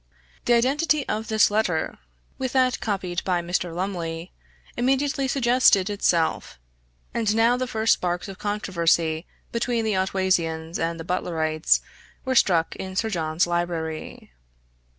The 0.45 0.53
identity 0.55 1.07
of 1.07 1.27
this 1.27 1.51
letter, 1.51 1.99
with 2.39 2.53
that 2.53 2.79
copied 2.79 3.23
by 3.23 3.43
Mr. 3.43 3.71
Lumley, 3.71 4.31
immediately 4.75 5.27
suggested 5.27 5.91
itself; 5.91 6.57
and 7.13 7.35
now 7.35 7.55
the 7.55 7.67
first 7.67 7.93
sparks 7.93 8.27
of 8.27 8.39
controversy 8.39 9.27
between 9.51 9.85
the 9.85 9.93
Otwaysians 9.93 10.79
and 10.79 10.99
the 10.99 11.05
Butlerites 11.05 11.81
were 12.25 12.33
struck 12.33 12.75
in 12.77 12.95
Sir 12.95 13.11
John's 13.11 13.45
library. 13.45 14.31